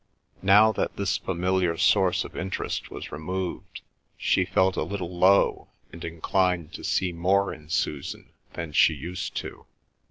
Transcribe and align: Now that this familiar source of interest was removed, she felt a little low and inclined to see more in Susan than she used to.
Now 0.41 0.71
that 0.71 0.95
this 0.95 1.17
familiar 1.19 1.77
source 1.77 2.23
of 2.23 2.35
interest 2.35 2.89
was 2.89 3.11
removed, 3.11 3.81
she 4.17 4.45
felt 4.45 4.75
a 4.75 4.81
little 4.81 5.15
low 5.15 5.67
and 5.93 6.03
inclined 6.03 6.73
to 6.73 6.83
see 6.83 7.13
more 7.13 7.53
in 7.53 7.69
Susan 7.69 8.31
than 8.53 8.71
she 8.71 8.95
used 8.95 9.35
to. 9.35 9.67